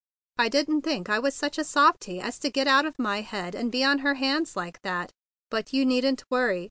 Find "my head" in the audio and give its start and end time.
2.97-3.53